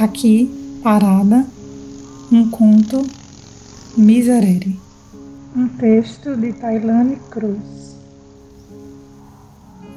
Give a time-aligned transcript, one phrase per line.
[0.00, 0.50] Aqui,
[0.82, 1.44] parada,
[2.32, 3.02] um conto
[3.94, 4.80] Miserere.
[5.54, 7.98] Um texto de Tailane Cruz.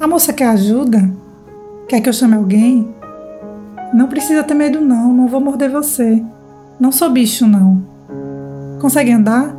[0.02, 1.10] A moça quer ajuda?
[1.88, 2.93] Quer que eu chame alguém?
[3.93, 6.21] Não precisa ter medo não, não vou morder você.
[6.78, 7.82] Não sou bicho não.
[8.82, 9.56] Consegue andar?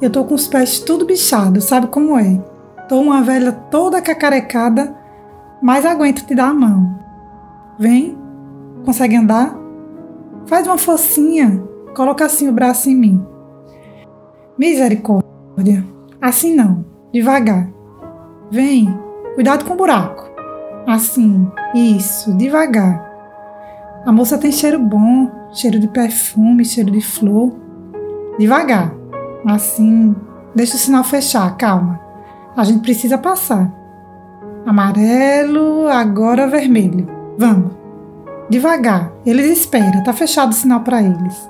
[0.00, 2.42] Eu tô com os pés tudo bichados, sabe como é?
[2.88, 4.96] Tô uma velha toda cacarecada,
[5.60, 6.98] mas aguento te dar a mão.
[7.78, 8.19] Vem?
[8.84, 9.56] Consegue andar?
[10.46, 11.62] Faz uma focinha,
[11.94, 13.26] coloca assim o braço em mim.
[14.58, 15.84] Misericórdia.
[16.20, 16.84] Assim não.
[17.12, 17.70] Devagar.
[18.50, 18.94] Vem.
[19.34, 20.28] Cuidado com o buraco.
[20.86, 21.50] Assim.
[21.74, 22.36] Isso.
[22.36, 23.08] Devagar.
[24.04, 27.54] A moça tem cheiro bom, cheiro de perfume, cheiro de flor.
[28.38, 28.94] Devagar.
[29.46, 30.14] Assim.
[30.54, 31.56] Deixa o sinal fechar.
[31.56, 32.00] Calma.
[32.56, 33.72] A gente precisa passar.
[34.66, 37.06] Amarelo, agora vermelho.
[37.38, 37.79] Vamos.
[38.50, 39.12] Devagar.
[39.24, 40.02] Eles esperam.
[40.02, 41.48] Tá fechado o sinal para eles.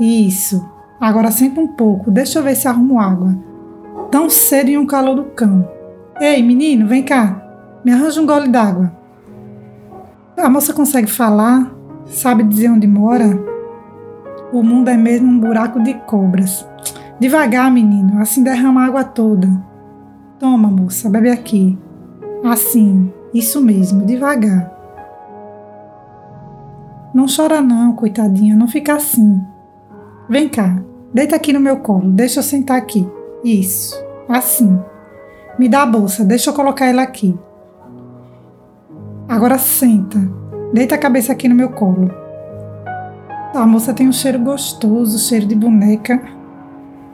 [0.00, 0.68] Isso.
[1.00, 3.36] Agora senta um pouco, deixa eu ver se arrumo água.
[4.10, 5.68] Tão cedo e um calor do cão.
[6.20, 7.42] Ei, menino, vem cá.
[7.84, 8.92] Me arranja um gole d'água.
[10.36, 11.72] A moça consegue falar?
[12.06, 13.36] Sabe dizer onde mora?
[14.52, 16.66] O mundo é mesmo um buraco de cobras.
[17.18, 19.48] Devagar, menino, assim derrama a água toda.
[20.38, 21.78] Toma, moça, bebe aqui.
[22.44, 24.81] Assim, isso mesmo, devagar.
[27.14, 29.40] Não chora não, coitadinha, não fica assim.
[30.28, 30.82] Vem cá,
[31.14, 33.06] Deita aqui no meu colo, deixa eu sentar aqui.
[33.44, 34.78] Isso, assim.
[35.58, 37.38] Me dá a bolsa, deixa eu colocar ela aqui.
[39.28, 40.18] Agora senta,
[40.72, 42.10] deita a cabeça aqui no meu colo.
[43.54, 46.18] A moça tem um cheiro gostoso, cheiro de boneca.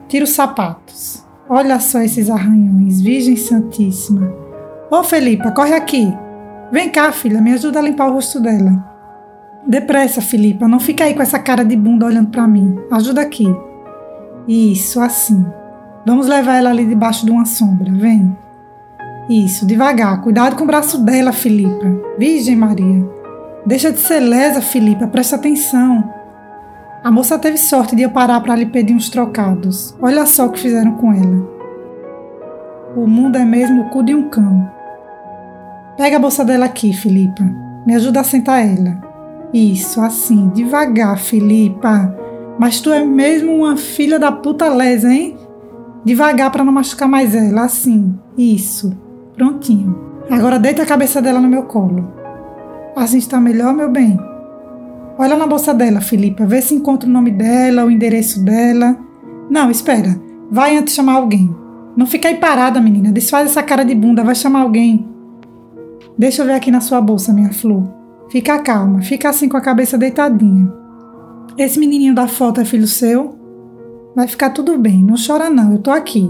[0.07, 1.25] Tira os sapatos.
[1.49, 4.33] Olha só esses arranhões, Virgem Santíssima.
[4.89, 6.07] Ô Felipa, corre aqui.
[6.71, 8.81] Vem cá, filha, me ajuda a limpar o rosto dela.
[9.67, 12.77] Depressa, Filipa, não fica aí com essa cara de bunda olhando para mim.
[12.91, 13.47] Ajuda aqui.
[14.47, 15.45] Isso, assim.
[16.05, 18.35] Vamos levar ela ali debaixo de uma sombra, vem.
[19.29, 20.21] Isso, devagar.
[20.21, 21.85] Cuidado com o braço dela, Filipa.
[22.17, 23.07] Virgem Maria.
[23.65, 26.11] Deixa de ser lesa, Filipa, presta atenção.
[27.03, 29.95] A moça teve sorte de eu parar para lhe pedir uns trocados.
[30.01, 31.47] Olha só o que fizeram com ela.
[32.95, 34.69] O mundo é mesmo o cu de um cão.
[35.95, 37.43] Pega a bolsa dela aqui, Filipa.
[37.85, 39.08] Me ajuda a sentar ela.
[39.53, 42.15] Isso, assim, devagar, Filipa.
[42.59, 45.37] Mas tu é mesmo uma filha da puta lesa, hein?
[46.03, 48.13] Devagar para não machucar mais ela, assim.
[48.37, 48.95] Isso.
[49.35, 49.97] Prontinho.
[50.29, 52.13] Agora deita a cabeça dela no meu colo.
[52.95, 54.19] Assim está melhor, meu bem?
[55.17, 56.45] Olha na bolsa dela, Filipa.
[56.45, 58.97] Vê se encontra o nome dela, o endereço dela.
[59.49, 60.19] Não, espera.
[60.51, 61.53] Vai antes chamar alguém.
[61.95, 63.11] Não fica aí parada, menina.
[63.11, 64.23] Desfaz essa cara de bunda.
[64.23, 65.07] Vai chamar alguém.
[66.17, 67.98] Deixa eu ver aqui na sua bolsa, minha flor.
[68.29, 69.01] Fica calma.
[69.01, 70.71] Fica assim com a cabeça deitadinha.
[71.57, 73.37] Esse menininho da foto é filho seu?
[74.15, 76.27] Vai ficar tudo bem, não chora não, eu tô aqui.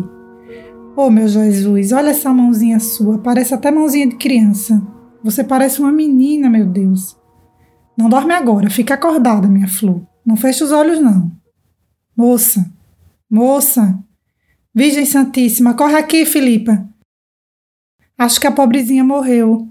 [0.96, 4.82] Oh, meu Jesus, olha essa mãozinha sua, parece até mãozinha de criança.
[5.24, 7.18] Você parece uma menina, meu Deus.
[7.98, 10.02] Não dorme agora, fica acordada, minha flor.
[10.26, 11.32] Não feche os olhos, não.
[12.16, 12.70] Moça,
[13.30, 13.98] moça,
[14.74, 16.88] Virgem Santíssima, corre aqui, Filipa.
[18.18, 19.70] Acho que a pobrezinha morreu.